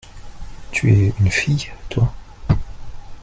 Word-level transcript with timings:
Tu 0.71 0.91
es 0.91 1.13
une 1.19 1.29
fille-toi? 1.29 2.11